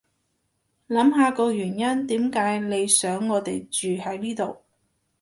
[0.89, 4.57] 諗下個原因點解你想我哋住喺呢度